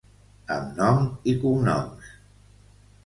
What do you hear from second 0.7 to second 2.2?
nom i cognoms.